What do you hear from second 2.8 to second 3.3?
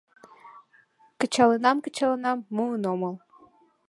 омыл.